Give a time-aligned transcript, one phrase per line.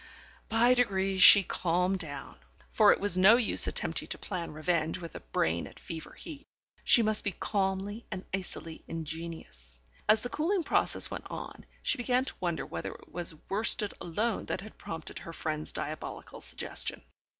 [0.49, 2.39] By degrees she calmed down,
[2.71, 6.47] for it was no use attempting to plan revenge with a brain at fever heat.
[6.83, 9.79] She must be calm and icily ingenious.
[10.09, 14.45] As the cooling process went on she began to wonder whether it was worsted alone
[14.47, 17.03] that had prompted her friend's diabolical suggestion.